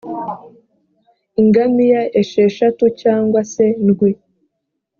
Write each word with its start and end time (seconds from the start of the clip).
ingamiya 1.41 2.01
esheshatu 2.21 2.85
cyangwa 3.01 3.39
se 3.51 3.65
ndwi 3.85 4.11